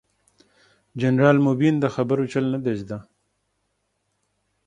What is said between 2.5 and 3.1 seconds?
نه دې زده.